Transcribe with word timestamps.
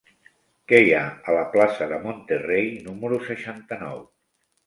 Què 0.71 0.77
hi 0.85 0.93
ha 0.99 1.01
a 1.09 1.33
la 1.35 1.43
plaça 1.55 1.87
de 1.91 1.99
Monterrey 2.07 2.71
número 2.87 3.19
seixanta-nou? 3.27 4.03